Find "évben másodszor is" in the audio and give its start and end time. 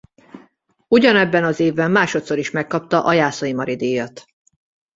1.59-2.51